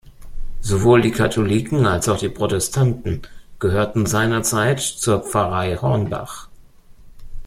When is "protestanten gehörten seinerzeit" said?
2.29-4.79